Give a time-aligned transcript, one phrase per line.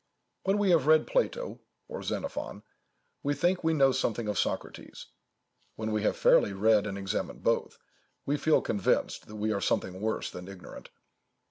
[0.45, 2.63] When we have read Plato or Xenophon,
[3.21, 5.05] we think we know something of Socrates;
[5.75, 7.77] when we have fairly read and examined both,
[8.25, 10.89] we feel convinced that we are something worse than ignorant.